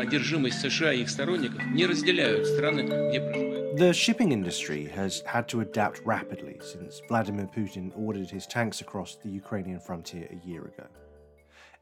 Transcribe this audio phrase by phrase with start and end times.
[0.00, 3.78] одержимость США и их сторонников не разделяют страны, где проживают.
[3.78, 9.16] The shipping industry has had to adapt rapidly since Vladimir Putin ordered his tanks across
[9.22, 10.86] the Ukrainian frontier a year ago.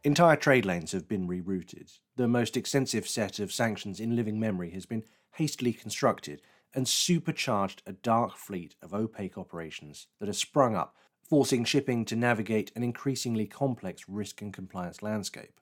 [0.02, 1.98] Entire trade lanes have been rerouted.
[2.16, 5.04] The most extensive set of sanctions in living memory has been
[5.34, 6.42] hastily constructed
[6.74, 12.16] and supercharged a dark fleet of opaque operations that have sprung up, forcing shipping to
[12.16, 15.60] navigate an increasingly complex risk and compliance landscape.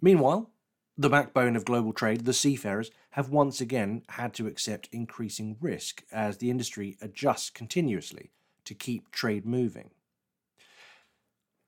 [0.00, 0.50] Meanwhile,
[0.97, 6.03] the backbone of global trade, the seafarers, have once again had to accept increasing risk
[6.11, 8.31] as the industry adjusts continuously
[8.65, 9.89] to keep trade moving.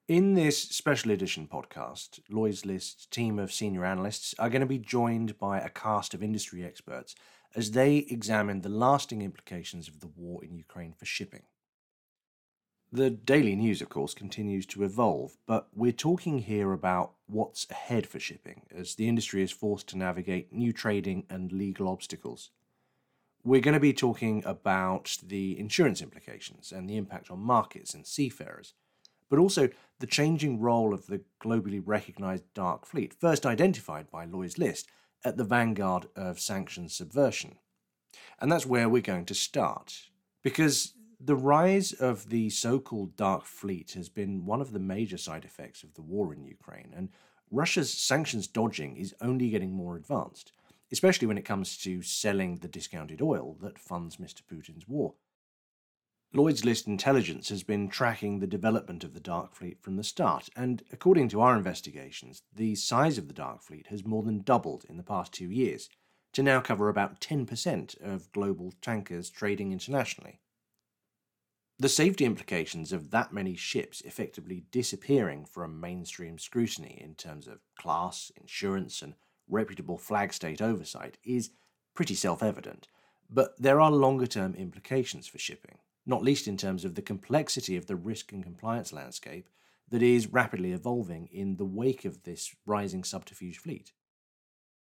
[0.07, 4.77] In this special edition podcast, Lloyd's List's team of senior analysts are going to be
[4.77, 7.15] joined by a cast of industry experts
[7.55, 11.43] as they examine the lasting implications of the war in Ukraine for shipping.
[12.95, 18.07] The daily news, of course, continues to evolve, but we're talking here about what's ahead
[18.07, 22.51] for shipping as the industry is forced to navigate new trading and legal obstacles.
[23.43, 28.07] We're going to be talking about the insurance implications and the impact on markets and
[28.07, 28.75] seafarers,
[29.29, 29.67] but also
[29.99, 34.87] the changing role of the globally recognized dark fleet, first identified by Lloyd's List
[35.25, 37.57] at the vanguard of sanctions subversion.
[38.39, 40.03] And that's where we're going to start,
[40.41, 40.93] because
[41.25, 45.43] the rise of the so called Dark Fleet has been one of the major side
[45.43, 47.09] effects of the war in Ukraine, and
[47.49, 50.51] Russia's sanctions dodging is only getting more advanced,
[50.91, 54.41] especially when it comes to selling the discounted oil that funds Mr.
[54.43, 55.15] Putin's war.
[56.31, 60.49] Lloyd's List Intelligence has been tracking the development of the Dark Fleet from the start,
[60.55, 64.85] and according to our investigations, the size of the Dark Fleet has more than doubled
[64.87, 65.89] in the past two years,
[66.33, 70.39] to now cover about 10% of global tankers trading internationally.
[71.77, 77.59] The safety implications of that many ships effectively disappearing from mainstream scrutiny in terms of
[77.77, 79.15] class, insurance, and
[79.49, 81.51] reputable flag state oversight is
[81.93, 82.87] pretty self evident,
[83.29, 87.75] but there are longer term implications for shipping, not least in terms of the complexity
[87.75, 89.49] of the risk and compliance landscape
[89.89, 93.91] that is rapidly evolving in the wake of this rising subterfuge fleet.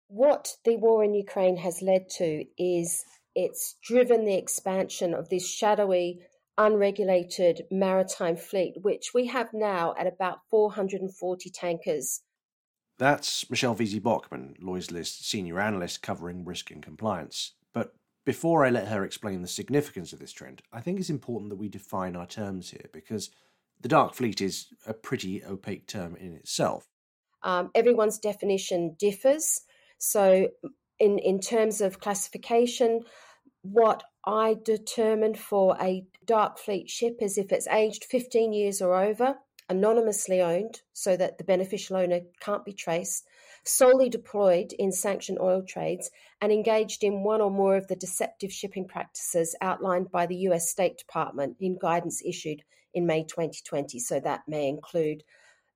[0.09, 3.05] What the war in Ukraine has led to is
[3.35, 6.21] it's driven the expansion of this shadowy
[6.59, 12.21] unregulated maritime fleet, which we have now at about 440 tankers.
[12.99, 17.53] That's Michelle Wiese Bockmann, Lloyd's List senior analyst covering risk and compliance.
[17.73, 17.95] But
[18.25, 21.57] before I let her explain the significance of this trend, I think it's important that
[21.57, 23.31] we define our terms here because
[23.81, 26.87] the dark fleet is a pretty opaque term in itself.
[27.43, 29.61] Um, everyone's definition differs.
[29.99, 30.49] So,
[30.99, 33.03] in, in terms of classification,
[33.65, 38.95] what I determine for a dark fleet ship is if it's aged 15 years or
[38.95, 39.37] over,
[39.71, 43.27] anonymously owned so that the beneficial owner can't be traced,
[43.65, 46.11] solely deployed in sanctioned oil trades,
[46.43, 50.69] and engaged in one or more of the deceptive shipping practices outlined by the US
[50.69, 53.99] State Department in guidance issued in May 2020.
[53.99, 55.25] So that may include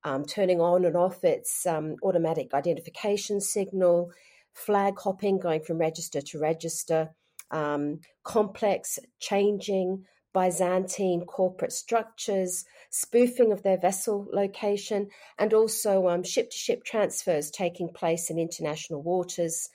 [0.04, 4.12] um, turning on and off its um, automatic identification signal,
[4.52, 7.14] flag hopping, going from register to register
[7.50, 10.04] um, complex, changing
[10.34, 17.88] Byzantine corporate structures, spoofing of their vessel location, and also ship to ship transfers taking
[17.88, 19.70] place in international waters.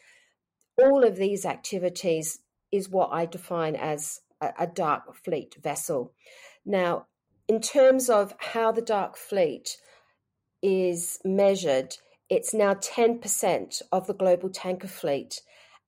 [0.78, 2.40] All of these activities
[2.72, 6.14] is what I define as a, a dark fleet vessel.
[6.66, 7.08] Now,
[7.48, 9.78] in terms of how the dark fleet
[10.62, 11.98] is measured,
[12.30, 15.42] it's now 10% of the global tanker fleet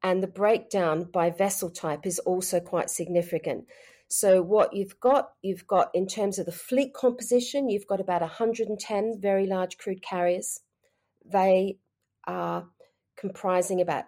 [0.06, 3.66] and the breakdown by vessel type is also quite significant.
[4.08, 8.22] So, what you've got, you've got in terms of the fleet composition, you've got about
[8.22, 10.62] 110 very large crude carriers.
[11.26, 11.80] They
[12.28, 12.68] are
[13.18, 14.04] comprising about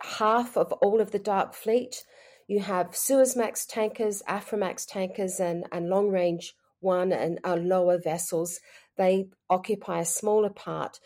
[0.00, 2.02] half of all of the dark fleet.
[2.48, 8.58] You have Suezmax tankers, Aframax tankers, and, and long range one and uh, lower vessels.
[8.96, 10.98] They occupy a smaller part.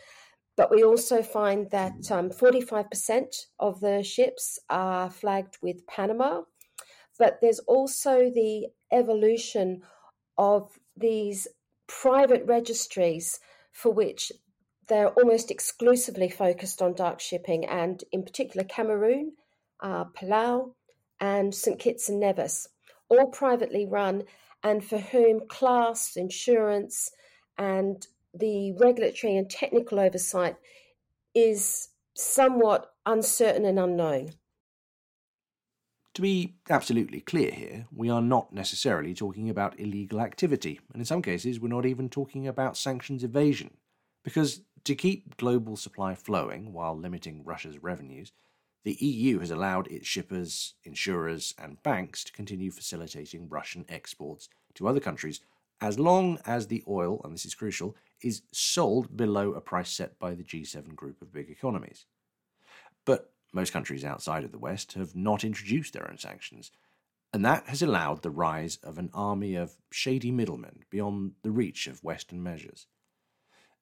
[0.59, 6.43] But we also find that um, 45% of the ships are flagged with Panama.
[7.17, 9.83] But there's also the evolution
[10.37, 11.47] of these
[11.87, 13.39] private registries
[13.71, 14.33] for which
[14.89, 19.35] they're almost exclusively focused on dark shipping, and in particular, Cameroon,
[19.81, 20.73] uh, Palau,
[21.21, 21.79] and St.
[21.79, 22.67] Kitts and Nevis,
[23.09, 24.25] all privately run,
[24.65, 27.13] and for whom class, insurance,
[27.57, 30.57] and the regulatory and technical oversight
[31.35, 34.31] is somewhat uncertain and unknown.
[36.15, 41.07] To be absolutely clear here, we are not necessarily talking about illegal activity, and in
[41.07, 43.77] some cases, we're not even talking about sanctions evasion,
[44.25, 48.33] because to keep global supply flowing while limiting Russia's revenues,
[48.85, 54.89] the EU has allowed its shippers, insurers, and banks to continue facilitating Russian exports to
[54.89, 55.41] other countries
[55.81, 60.19] as long as the oil, and this is crucial, is sold below a price set
[60.19, 62.07] by the G7 group of big economies.
[63.05, 66.71] But most countries outside of the West have not introduced their own sanctions,
[67.33, 71.87] and that has allowed the rise of an army of shady middlemen beyond the reach
[71.87, 72.87] of Western measures.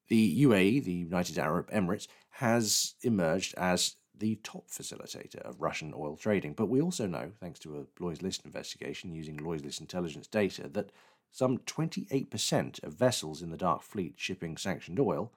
[0.09, 6.17] The UAE, the United Arab Emirates, has emerged as the top facilitator of Russian oil
[6.17, 10.27] trading, but we also know, thanks to a Lloyd's List investigation using Lloyd's List intelligence
[10.27, 10.91] data, that
[11.31, 15.33] some 28% of vessels in the Dark Fleet shipping sanctioned oil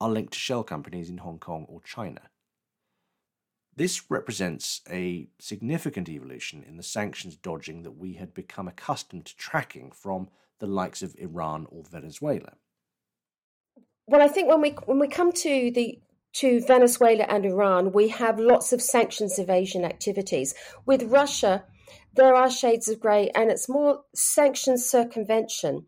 [0.00, 2.22] are linked to shell companies in Hong Kong or China.
[3.74, 9.36] This represents a significant evolution in the sanctions dodging that we had become accustomed to
[9.36, 12.54] tracking from the likes of Iran or Venezuela.
[14.08, 16.00] Well, I think when we when we come to the
[16.34, 20.54] to Venezuela and Iran, we have lots of sanctions evasion activities.
[20.84, 21.64] With Russia,
[22.18, 25.86] there are shades of grey, and it's more sanctioned circumvention.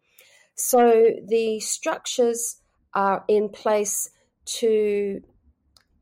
[0.54, 2.60] So the structures
[2.94, 4.10] are in place
[4.60, 5.22] to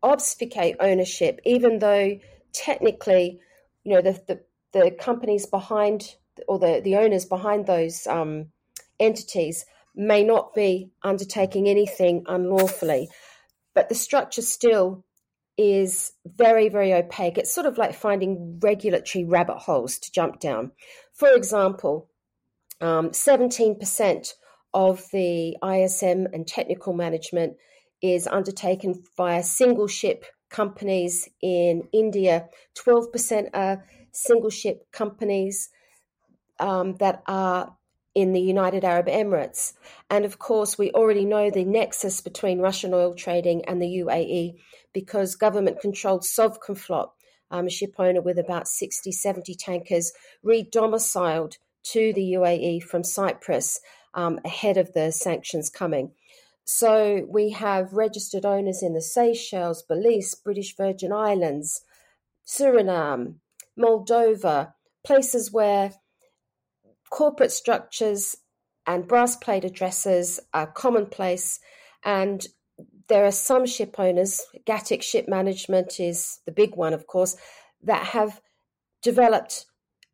[0.02, 2.18] obfuscate ownership, even though
[2.52, 3.40] technically,
[3.84, 4.40] you know, the, the,
[4.72, 6.16] the companies behind
[6.46, 8.48] or the, the owners behind those um,
[9.00, 9.64] entities
[9.94, 13.08] may not be undertaking anything unlawfully.
[13.74, 15.04] But the structure still
[15.58, 17.36] is very, very opaque.
[17.36, 20.70] It's sort of like finding regulatory rabbit holes to jump down.
[21.12, 22.08] For example,
[22.80, 24.32] um, 17%
[24.72, 27.56] of the ISM and technical management
[28.00, 32.48] is undertaken via single ship companies in India.
[32.76, 35.70] 12% are single ship companies
[36.60, 37.76] um, that are
[38.18, 39.74] in the United Arab Emirates.
[40.10, 44.58] And of course, we already know the nexus between Russian oil trading and the UAE
[44.92, 47.10] because government controlled Sovcomflot,
[47.52, 50.12] um, a ship owner with about 60, 70 tankers,
[50.42, 51.58] re domiciled
[51.92, 53.78] to the UAE from Cyprus
[54.14, 56.10] um, ahead of the sanctions coming.
[56.64, 61.82] So we have registered owners in the Seychelles, Belize, British Virgin Islands,
[62.44, 63.36] Suriname,
[63.78, 64.72] Moldova,
[65.04, 65.92] places where
[67.10, 68.36] corporate structures
[68.86, 71.60] and brass plate addresses are commonplace.
[72.04, 72.46] And
[73.08, 77.36] there are some ship owners, Gatik Ship Management is the big one, of course,
[77.82, 78.40] that have
[79.02, 79.66] developed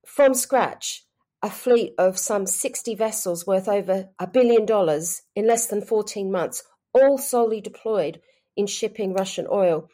[0.06, 1.04] from scratch
[1.42, 6.32] a fleet of some 60 vessels worth over a billion dollars in less than 14
[6.32, 6.62] months,
[6.94, 8.20] all solely deployed
[8.56, 9.88] in shipping Russian oil.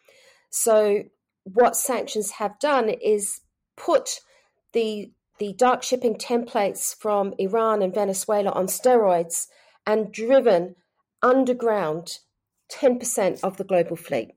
[0.50, 1.04] So,
[1.44, 3.40] what sanctions have done is
[3.76, 4.20] put
[4.72, 9.48] the the dark shipping templates from Iran and Venezuela on steroids
[9.84, 10.76] and driven
[11.22, 12.18] underground
[12.70, 14.36] 10% of the global fleet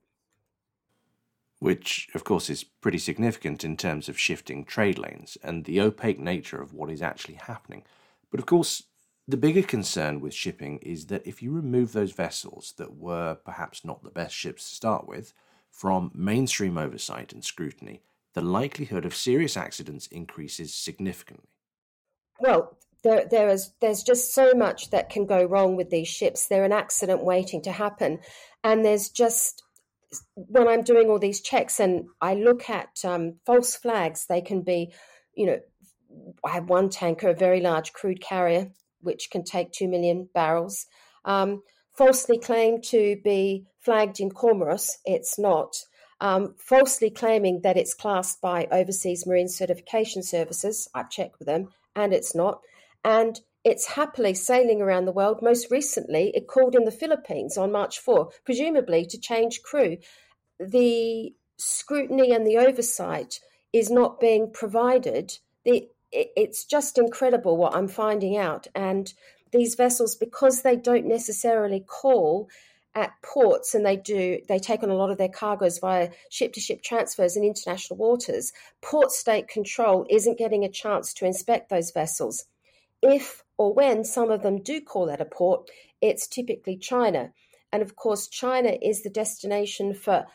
[1.64, 6.20] which of course is pretty significant in terms of shifting trade lanes and the opaque
[6.20, 7.82] nature of what is actually happening.
[8.30, 8.82] But of course,
[9.26, 13.82] the bigger concern with shipping is that if you remove those vessels that were perhaps
[13.82, 15.32] not the best ships to start with
[15.70, 18.02] from mainstream oversight and scrutiny,
[18.34, 21.48] the likelihood of serious accidents increases significantly.
[22.40, 26.46] Well, there, there is there's just so much that can go wrong with these ships.
[26.46, 28.18] They're an accident waiting to happen,
[28.62, 29.62] and there's just
[30.34, 34.62] when I'm doing all these checks and I look at um, false flags, they can
[34.62, 34.92] be,
[35.34, 35.58] you know,
[36.44, 38.70] I have one tanker, a very large crude carrier,
[39.00, 40.86] which can take 2 million barrels,
[41.24, 41.62] um,
[41.96, 44.90] falsely claimed to be flagged in Comoros.
[45.04, 45.76] It's not.
[46.20, 50.88] Um, falsely claiming that it's classed by Overseas Marine Certification Services.
[50.94, 52.60] I've checked with them, and it's not.
[53.04, 55.40] And it's happily sailing around the world.
[55.42, 59.96] Most recently, it called in the Philippines on March 4, presumably to change crew.
[60.60, 63.40] The scrutiny and the oversight
[63.72, 65.38] is not being provided.
[65.64, 68.66] The, it's just incredible what I'm finding out.
[68.74, 69.12] And
[69.50, 72.48] these vessels, because they don't necessarily call
[72.94, 76.52] at ports and they do they take on a lot of their cargoes via ship
[76.52, 81.68] to ship transfers in international waters port state control isn't getting a chance to inspect
[81.68, 82.44] those vessels
[83.04, 85.70] if or when some of them do call at a port,
[86.00, 87.32] it's typically China.
[87.72, 90.26] And of course, China is the destination for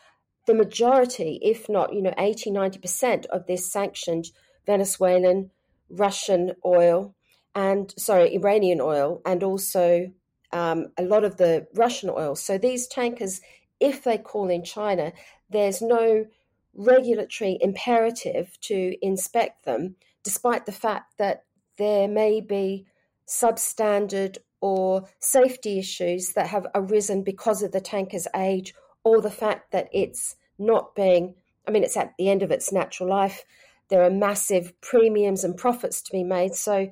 [0.46, 4.26] the majority, if not, you know, 80, 90% of this sanctioned
[4.66, 5.50] Venezuelan,
[5.90, 7.14] Russian oil,
[7.54, 10.12] and sorry, Iranian oil, and also
[10.52, 12.34] um, a lot of the Russian oil.
[12.34, 13.40] So these tankers,
[13.78, 15.12] if they call in China,
[15.48, 16.26] there's no
[16.74, 21.44] regulatory imperative to inspect them, despite the fact that
[21.78, 22.86] there may be
[23.26, 29.72] substandard or safety issues that have arisen because of the tanker's age or the fact
[29.72, 31.34] that it's not being,
[31.66, 33.44] I mean, it's at the end of its natural life.
[33.88, 36.54] There are massive premiums and profits to be made.
[36.54, 36.90] So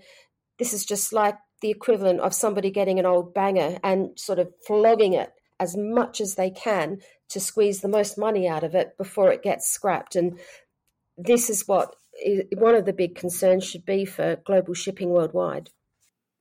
[0.58, 4.52] this is just like the equivalent of somebody getting an old banger and sort of
[4.66, 8.96] flogging it as much as they can to squeeze the most money out of it
[8.96, 10.16] before it gets scrapped.
[10.16, 10.38] And
[11.16, 11.96] this is what
[12.56, 15.70] one of the big concerns should be for global shipping worldwide.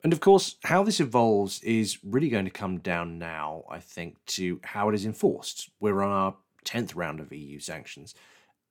[0.04, 4.24] And of course, how this evolves is really going to come down now, I think,
[4.28, 5.72] to how it is enforced.
[5.80, 8.14] We're on our 10th round of EU sanctions,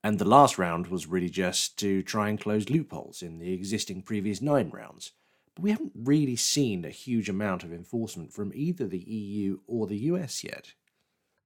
[0.04, 4.02] and the last round was really just to try and close loopholes in the existing
[4.02, 5.12] previous nine rounds.
[5.56, 9.86] But we haven't really seen a huge amount of enforcement from either the EU or
[9.86, 10.74] the US yet.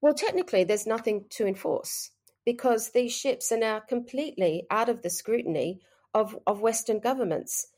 [0.03, 2.11] Well, technically, there's nothing to enforce
[2.45, 5.81] because these ships are now completely out of the scrutiny
[6.13, 7.69] of, of Western governments.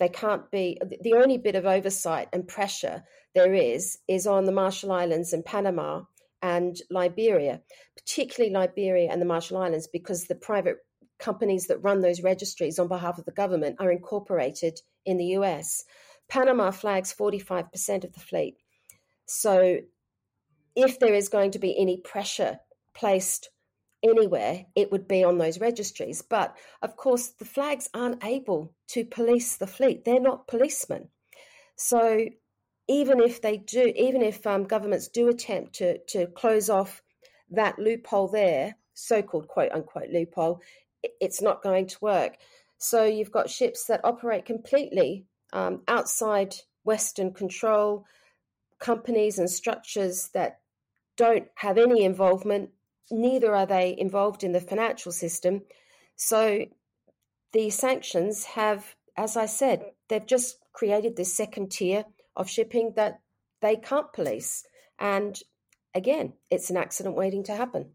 [0.00, 4.52] They can't be, the only bit of oversight and pressure there is, is on the
[4.52, 6.02] Marshall Islands and Panama
[6.42, 7.62] and Liberia,
[7.96, 10.78] particularly Liberia and the Marshall Islands, because the private
[11.24, 15.84] companies that run those registries on behalf of the government are incorporated in the US.
[16.28, 18.56] Panama flags 45% of the fleet.
[19.26, 19.78] So
[20.76, 22.58] if there is going to be any pressure
[22.94, 23.48] placed
[24.02, 26.20] anywhere, it would be on those registries.
[26.20, 31.08] But of course, the flags aren't able to police the fleet, they're not policemen.
[31.76, 32.26] So
[32.86, 37.02] even if they do, even if um, governments do attempt to, to close off
[37.50, 40.60] that loophole there, so called quote unquote loophole,
[41.20, 42.36] it's not going to work.
[42.78, 48.04] So you've got ships that operate completely um, outside Western control,
[48.78, 50.60] companies and structures that
[51.16, 52.70] don't have any involvement,
[53.10, 55.62] neither are they involved in the financial system.
[56.16, 56.66] So
[57.52, 62.04] the sanctions have, as I said, they've just created this second tier
[62.36, 63.20] of shipping that
[63.62, 64.64] they can't police.
[64.98, 65.38] And
[65.94, 67.92] again, it's an accident waiting to happen.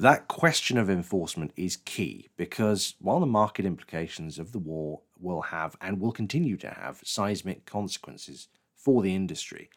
[0.00, 5.42] That question of enforcement is key because while the market implications of the war will
[5.42, 9.68] have and will continue to have seismic consequences for the industry,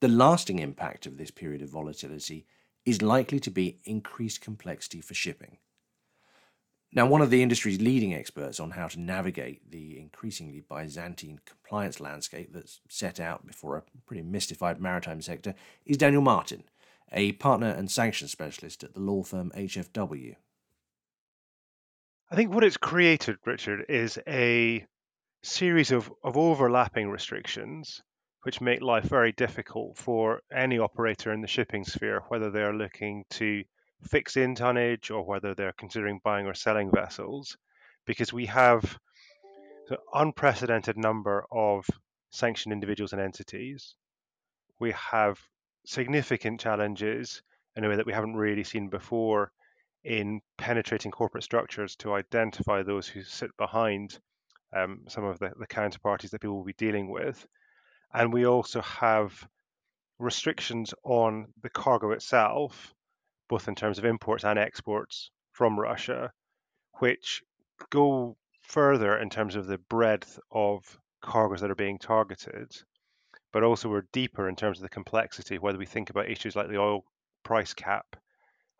[0.00, 2.44] the lasting impact of this period of volatility
[2.84, 5.58] is likely to be increased complexity for shipping.
[6.92, 12.00] Now, one of the industry's leading experts on how to navigate the increasingly Byzantine compliance
[12.00, 15.54] landscape that's set out before a pretty mystified maritime sector
[15.86, 16.64] is Daniel Martin,
[17.12, 20.34] a partner and sanctions specialist at the law firm HFW.
[22.30, 24.84] I think what it's created, Richard, is a
[25.42, 28.02] series of, of overlapping restrictions
[28.42, 33.24] which make life very difficult for any operator in the shipping sphere, whether they're looking
[33.30, 33.64] to
[34.02, 37.56] fix in tonnage or whether they're considering buying or selling vessels,
[38.06, 38.98] because we have
[39.90, 41.84] an unprecedented number of
[42.30, 43.94] sanctioned individuals and entities.
[44.78, 45.38] We have
[45.88, 47.42] significant challenges
[47.74, 49.50] in a way that we haven't really seen before
[50.04, 54.18] in penetrating corporate structures to identify those who sit behind
[54.76, 57.46] um, some of the, the counterparties that people will be dealing with.
[58.12, 59.48] And we also have
[60.18, 62.92] restrictions on the cargo itself,
[63.48, 66.30] both in terms of imports and exports from Russia,
[66.98, 67.42] which
[67.88, 72.70] go further in terms of the breadth of cargoes that are being targeted,
[73.52, 76.68] but also we're deeper in terms of the complexity, whether we think about issues like
[76.68, 77.04] the oil
[77.42, 78.16] price cap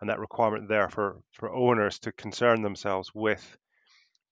[0.00, 3.56] and that requirement there for, for owners to concern themselves with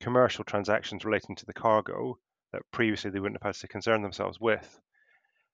[0.00, 2.18] commercial transactions relating to the cargo
[2.52, 4.80] that previously they wouldn't have had to concern themselves with.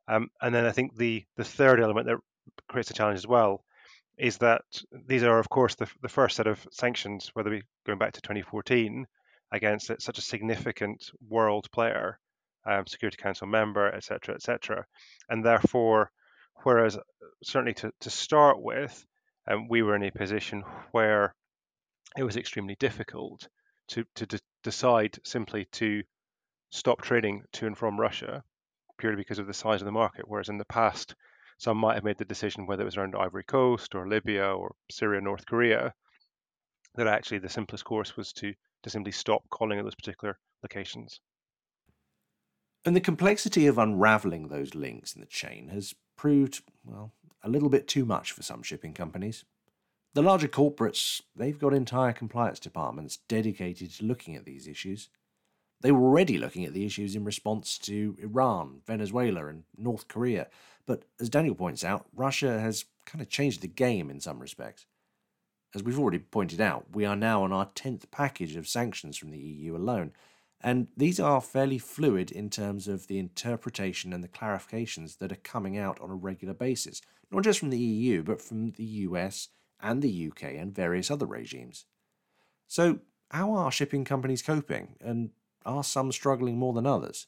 [0.08, 2.18] Um, and then I think the the third element that
[2.68, 3.64] creates a challenge as well
[4.18, 4.62] is that
[5.06, 8.20] these are, of course, the, the first set of sanctions, whether we going back to
[8.20, 9.06] 2014,
[9.52, 12.18] against such a significant world player,
[12.66, 14.84] um, Security Council member, etc., etc.
[15.28, 16.10] And therefore,
[16.62, 16.98] whereas
[17.42, 19.04] certainly to, to start with,
[19.48, 21.34] um, we were in a position where
[22.16, 23.48] it was extremely difficult
[23.88, 26.02] to, to de- decide simply to
[26.70, 28.42] stop trading to and from Russia
[28.98, 30.28] purely because of the size of the market.
[30.28, 31.14] Whereas in the past,
[31.58, 34.74] some might have made the decision whether it was around Ivory Coast or Libya or
[34.90, 35.92] Syria, North Korea,
[36.94, 41.20] that actually the simplest course was to, to simply stop calling at those particular locations.
[42.84, 47.12] And the complexity of unraveling those links in the chain has proved, well,
[47.42, 49.44] a little bit too much for some shipping companies.
[50.14, 55.08] The larger corporates, they've got entire compliance departments dedicated to looking at these issues.
[55.80, 60.48] They were already looking at the issues in response to Iran, Venezuela, and North Korea.
[60.86, 64.86] But as Daniel points out, Russia has kind of changed the game in some respects.
[65.74, 69.30] As we've already pointed out, we are now on our 10th package of sanctions from
[69.30, 70.12] the EU alone,
[70.62, 75.36] And these are fairly fluid in terms of the interpretation and the clarifications that are
[75.36, 79.48] coming out on a regular basis, not just from the EU, but from the US
[79.80, 81.86] and the UK and various other regimes.
[82.68, 83.00] So,
[83.30, 85.30] how are shipping companies coping, and
[85.64, 87.26] are some struggling more than others?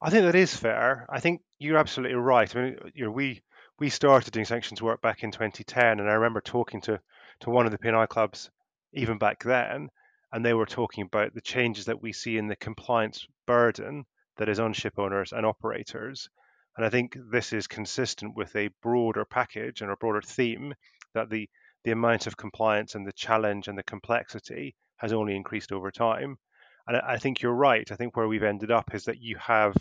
[0.00, 1.06] I think that is fair.
[1.08, 2.54] I think you're absolutely right.
[2.56, 3.42] I mean, you know, we
[3.78, 7.00] we started doing sanctions work back in 2010, and I remember talking to
[7.40, 8.50] to one of the P&I clubs
[8.92, 9.90] even back then,
[10.32, 14.04] and they were talking about the changes that we see in the compliance burden
[14.38, 16.30] that is on ship owners and operators.
[16.76, 20.74] And I think this is consistent with a broader package and a broader theme
[21.14, 21.48] that the
[21.84, 26.38] the amount of compliance and the challenge and the complexity has only increased over time.
[26.86, 27.90] And I think you're right.
[27.90, 29.74] I think where we've ended up is that you have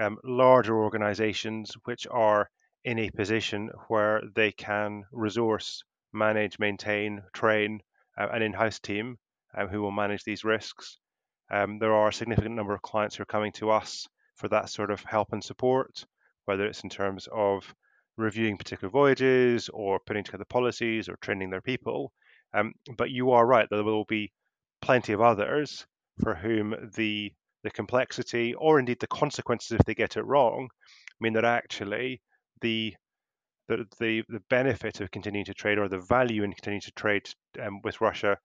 [0.00, 2.48] um, larger organizations which are
[2.84, 7.80] in a position where they can resource, manage, maintain, train
[8.16, 9.18] uh, an in house team
[9.56, 10.98] um, who will manage these risks.
[11.50, 14.68] Um, there are a significant number of clients who are coming to us for that
[14.68, 16.04] sort of help and support,
[16.44, 17.74] whether it's in terms of
[18.16, 22.12] reviewing particular voyages or putting together policies or training their people.
[22.54, 24.32] Um, but you are right, there will be
[24.80, 25.86] plenty of others
[26.22, 27.32] for whom the
[27.62, 30.68] the complexity or indeed the consequences if they get it wrong
[31.20, 32.20] mean that actually
[32.60, 32.94] the
[33.68, 37.28] the the, the benefit of continuing to trade or the value in continuing to trade
[37.60, 38.38] um, with Russia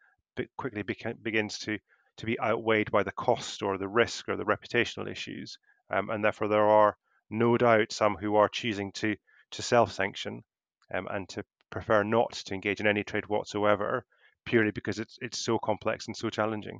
[0.57, 1.77] quickly beca- begins to
[2.17, 5.57] to be outweighed by the cost or the risk or the reputational issues,
[5.89, 6.97] um, and therefore there are
[7.29, 9.15] no doubt some who are choosing to
[9.51, 10.43] to self-sanction
[10.93, 14.05] um, and to prefer not to engage in any trade whatsoever,
[14.45, 16.79] purely because it's it's so complex and so challenging.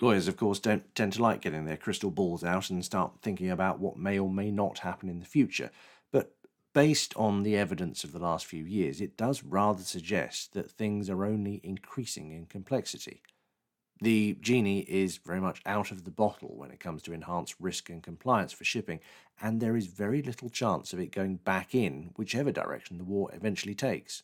[0.00, 3.50] Lawyers, of course, don't tend to like getting their crystal balls out and start thinking
[3.50, 5.70] about what may or may not happen in the future.
[6.76, 11.08] Based on the evidence of the last few years, it does rather suggest that things
[11.08, 13.22] are only increasing in complexity.
[14.02, 17.88] The genie is very much out of the bottle when it comes to enhanced risk
[17.88, 19.00] and compliance for shipping,
[19.40, 23.30] and there is very little chance of it going back in whichever direction the war
[23.32, 24.22] eventually takes.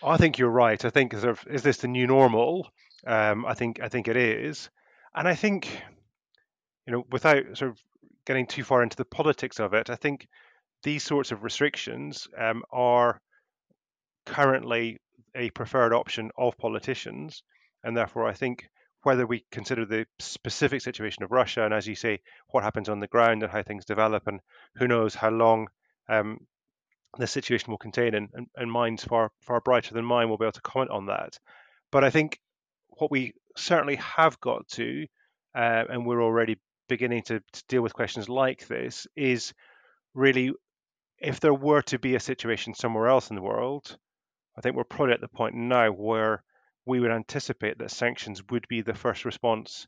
[0.00, 0.84] I think you're right.
[0.84, 2.70] I think is this the new normal?
[3.04, 4.70] Um, I think I think it is,
[5.12, 5.82] and I think
[6.86, 7.82] you know without sort of
[8.26, 10.28] getting too far into the politics of it, I think
[10.82, 13.20] these sorts of restrictions um, are
[14.26, 14.98] currently
[15.34, 17.42] a preferred option of politicians,
[17.84, 18.68] and therefore I think
[19.02, 23.00] whether we consider the specific situation of Russia and, as you say, what happens on
[23.00, 24.40] the ground and how things develop, and
[24.76, 25.68] who knows how long
[26.08, 26.38] um,
[27.18, 30.44] the situation will contain, and, and, and minds far far brighter than mine will be
[30.44, 31.38] able to comment on that.
[31.90, 32.38] But I think
[32.88, 35.06] what we certainly have got to,
[35.54, 39.52] uh, and we're already beginning to, to deal with questions like this, is
[40.14, 40.52] really
[41.22, 43.96] if there were to be a situation somewhere else in the world,
[44.56, 46.42] I think we're probably at the point now where
[46.84, 49.86] we would anticipate that sanctions would be the first response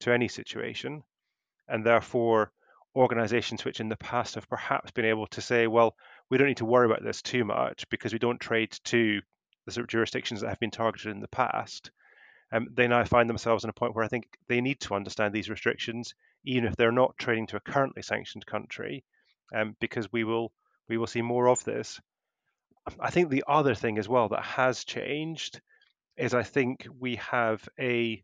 [0.00, 1.02] to any situation.
[1.68, 2.52] And therefore,
[2.94, 5.96] organizations which in the past have perhaps been able to say, well,
[6.30, 9.20] we don't need to worry about this too much because we don't trade to
[9.66, 11.90] the sort of jurisdictions that have been targeted in the past,
[12.52, 15.34] um, they now find themselves in a point where I think they need to understand
[15.34, 19.04] these restrictions, even if they're not trading to a currently sanctioned country,
[19.54, 20.52] um, because we will
[20.88, 22.00] we will see more of this.
[23.00, 25.60] I think the other thing as well that has changed
[26.16, 28.22] is I think we have a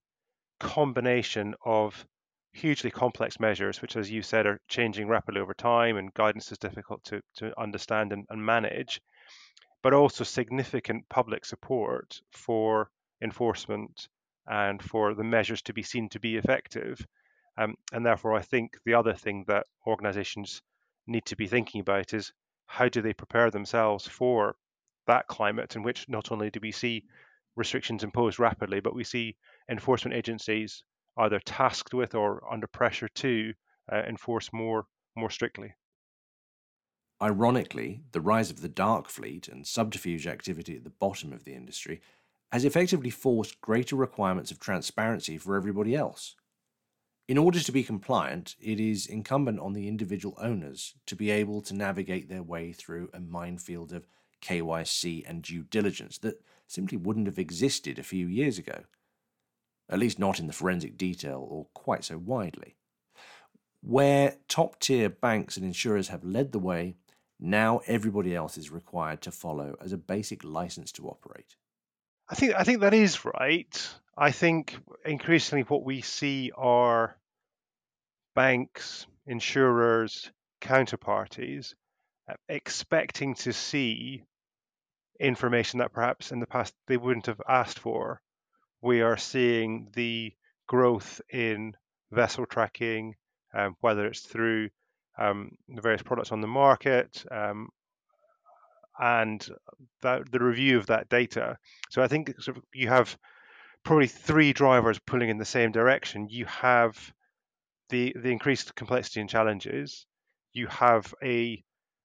[0.61, 2.07] combination of
[2.53, 6.59] hugely complex measures, which, as you said, are changing rapidly over time, and guidance is
[6.59, 9.01] difficult to, to understand and, and manage,
[9.83, 12.89] but also significant public support for
[13.21, 14.09] enforcement
[14.47, 17.05] and for the measures to be seen to be effective.
[17.59, 20.63] Um, and therefore, I think the other thing that organizations
[21.07, 22.33] need to be thinking about is
[22.73, 24.57] how do they prepare themselves for
[25.07, 27.05] that climate in which not only do we see
[27.55, 29.37] restrictions imposed rapidly, but we see
[29.71, 30.83] enforcement agencies
[31.19, 33.53] either tasked with or under pressure to
[33.93, 35.75] uh, enforce more more strictly.
[37.21, 41.53] Ironically, the rise of the dark fleet and subterfuge activity at the bottom of the
[41.53, 42.01] industry
[42.53, 46.37] has effectively forced greater requirements of transparency for everybody else.
[47.29, 51.63] In order to be compliant, it is incumbent on the individual owners to be able
[51.63, 54.09] to navigate their way through a minefield of
[54.43, 58.83] KYC and due diligence that simply wouldn't have existed a few years ago,
[59.89, 62.75] at least not in the forensic detail or quite so widely.
[63.83, 66.97] Where top tier banks and insurers have led the way,
[67.39, 71.57] now everybody else is required to follow as a basic license to operate.
[72.33, 73.95] I think I think that is right.
[74.17, 77.15] I think increasingly what we see are
[78.35, 81.75] banks, insurers, counterparties
[82.31, 84.25] uh, expecting to see
[85.21, 88.23] information that perhaps in the past they wouldn't have asked for.
[88.81, 90.33] We are seeing the
[90.67, 91.77] growth in
[92.13, 93.15] vessel tracking,
[93.53, 94.71] um, whether it's through
[95.19, 97.69] um, the various products on the market um,
[99.03, 99.49] and
[100.03, 101.59] that, the review of that data.
[101.91, 103.19] So I think sort of you have
[103.85, 106.29] probably three drivers pulling in the same direction.
[106.31, 106.97] You have
[107.91, 110.07] the the increased complexity and challenges.
[110.53, 111.63] You have a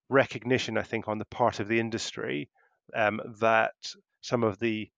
[0.10, 2.50] recognition, I think, on the part of the industry
[2.96, 3.76] um, that
[4.22, 4.90] some of the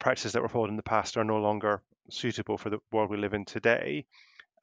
[0.00, 3.16] practices that were followed in the past are no longer suitable for the world we
[3.16, 4.06] live in today.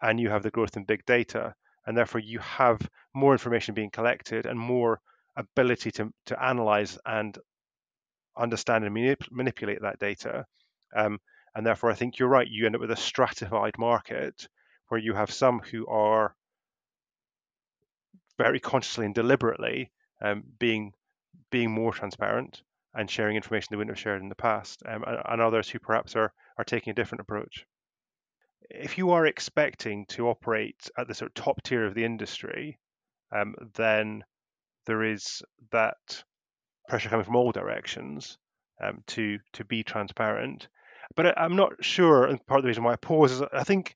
[0.02, 2.82] And you have the growth in big data, and therefore you have
[3.14, 5.00] more information being collected and more
[5.38, 7.38] ability to, to analyze and
[8.38, 10.46] understand and manip- manipulate that data.
[10.96, 11.20] Um,
[11.56, 12.48] and therefore, I think you're right.
[12.48, 14.48] You end up with a stratified market
[14.90, 16.36] where you have some who are
[18.38, 20.94] very consciously and deliberately um, being
[21.52, 22.62] being more transparent
[22.94, 25.80] and sharing information they wouldn't have shared in the past, um, and, and, others who
[25.80, 27.66] perhaps are are taking a different approach.
[28.70, 32.80] If you are expecting to operate at the sort of top tier of the industry,
[33.32, 34.24] um, then
[34.86, 36.24] there is that
[36.88, 38.38] pressure coming from all directions
[38.82, 40.68] um, to to be transparent.
[41.16, 43.64] But I, am not sure, and part of the reason why I pause is I
[43.64, 43.96] think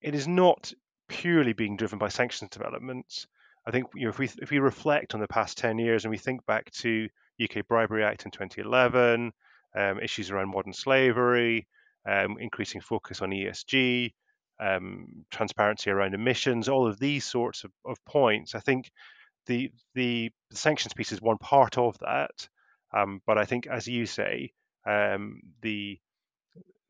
[0.00, 0.72] it is not
[1.08, 3.26] purely being driven by sanctions developments.
[3.66, 6.10] I think you know, if we if we reflect on the past 10 years and
[6.10, 7.08] we think back to
[7.42, 9.32] UK Bribery Act in 2011,
[9.76, 11.66] um, issues around modern slavery,
[12.08, 14.12] um, increasing focus on ESG,
[14.60, 18.54] um, transparency around emissions, all of these sorts of, of points.
[18.54, 18.90] I think
[19.46, 22.48] the the sanctions piece is one part of that,
[22.92, 24.52] um, but I think, as you say,
[24.86, 25.98] um, the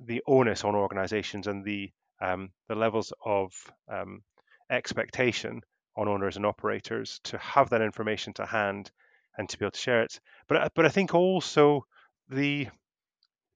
[0.01, 3.53] the onus on organisations and the um, the levels of
[3.89, 4.23] um,
[4.71, 5.61] expectation
[5.97, 8.91] on owners and operators to have that information to hand
[9.37, 10.21] and to be able to share it.
[10.49, 11.87] But but I think also
[12.29, 12.69] the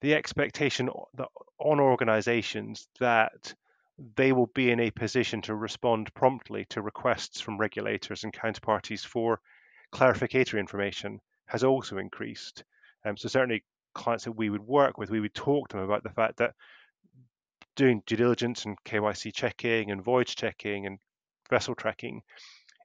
[0.01, 3.55] the expectation on organisations that
[4.17, 9.05] they will be in a position to respond promptly to requests from regulators and counterparties
[9.05, 9.41] for
[9.93, 12.65] clarificatory information has also increased.
[13.05, 16.03] Um, so certainly clients that we would work with, we would talk to them about
[16.03, 16.55] the fact that
[17.77, 20.99] doing due diligence and KYC checking and voyage checking and
[21.49, 22.23] vessel tracking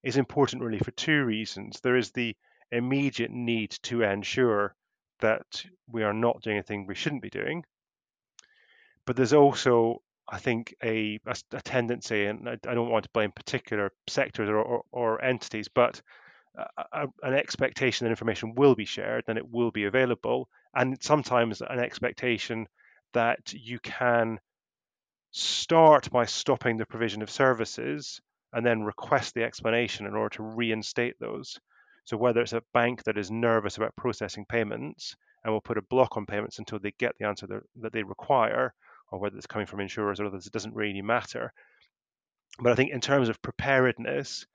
[0.04, 1.80] is important really for two reasons.
[1.82, 2.36] There is the
[2.72, 4.76] immediate need to ensure
[5.20, 7.64] that we are not doing anything we shouldn't be doing.
[9.06, 13.10] But there's also, I think, a, a, a tendency, and I, I, don't want to
[13.14, 16.02] blame particular sectors or, or, or entities, but
[16.58, 21.02] uh, a, an expectation that information will be shared and it will be available, and
[21.02, 22.68] sometimes an expectation
[23.14, 24.40] that you can
[25.32, 28.22] start by stopping the provision of services
[28.54, 31.58] and then request the explanation in order to reinstate those.
[32.06, 35.84] So whether it's a bank that is nervous about processing payments and will put a
[35.84, 37.48] block on payments until they get the answer
[37.82, 38.74] that they require,
[39.12, 41.54] or whether it's coming from insurers or others, it doesn't really matter.
[42.60, 44.46] But I think in terms of preparedness,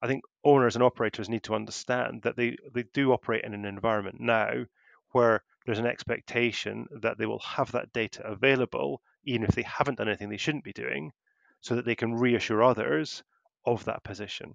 [0.00, 3.64] I think owners and operators need to understand that they, they do operate in an
[3.64, 4.64] environment now
[5.12, 9.98] where there's an expectation that they will have that data available, even if they haven't
[9.98, 11.12] done anything they shouldn't be doing,
[11.60, 13.22] so that they can reassure others
[13.66, 14.54] of that position.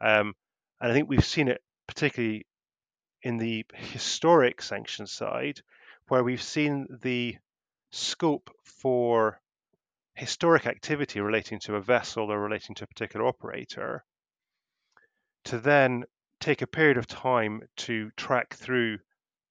[0.00, 0.34] Um,
[0.80, 2.46] and I think we've seen it particularly
[3.22, 5.60] in the historic sanctions side,
[6.06, 7.36] where we've seen the
[7.90, 9.40] scope for
[10.14, 14.04] historic activity relating to a vessel or relating to a particular operator
[15.44, 16.04] to then
[16.40, 18.98] take a period of time to track through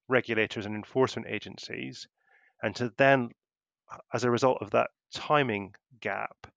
[0.08, 2.08] regulators and enforcement agencies,
[2.62, 3.30] and to then,
[4.14, 6.48] as a result of that timing gap,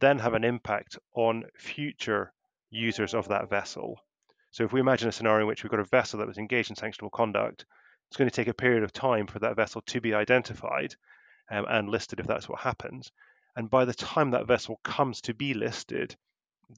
[0.00, 2.32] then have an impact on future
[2.70, 3.98] users of that vessel.
[4.50, 6.70] So if we imagine a scenario in which we've got a vessel that was engaged
[6.70, 7.64] in sanctionable conduct,
[8.08, 10.94] it's going to take a period of time for that vessel to be identified
[11.50, 13.10] um, and listed if that's what happens.
[13.56, 16.14] And by the time that vessel comes to be listed,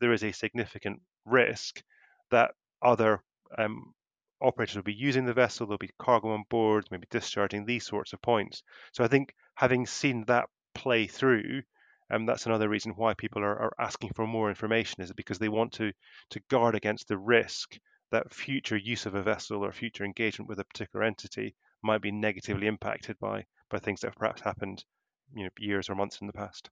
[0.00, 1.82] there is a significant risk
[2.30, 2.52] that
[2.82, 3.22] other
[3.56, 3.94] um,
[4.40, 8.12] operators will be using the vessel, there'll be cargo on board, maybe discharging these sorts
[8.12, 8.62] of points.
[8.92, 11.62] So I think having seen that play through,
[12.10, 15.48] um, that's another reason why people are, are asking for more information is because they
[15.48, 15.92] want to
[16.30, 17.78] to guard against the risk
[18.10, 22.10] that future use of a vessel or future engagement with a particular entity might be
[22.10, 24.84] negatively impacted by by things that have perhaps happened
[25.34, 26.70] you know years or months in the past.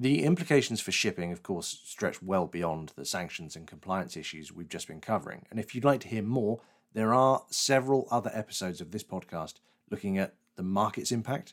[0.00, 4.68] The implications for shipping, of course, stretch well beyond the sanctions and compliance issues we've
[4.68, 5.46] just been covering.
[5.50, 6.60] And if you'd like to hear more,
[6.92, 9.54] there are several other episodes of this podcast
[9.90, 11.52] looking at the market's impact,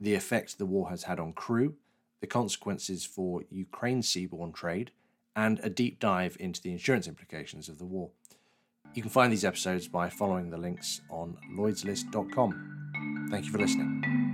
[0.00, 1.76] the effect the war has had on crew,
[2.20, 4.90] the consequences for Ukraine's seaborne trade,
[5.36, 8.10] and a deep dive into the insurance implications of the war.
[8.94, 13.28] You can find these episodes by following the links on lloydslist.com.
[13.30, 14.33] Thank you for listening.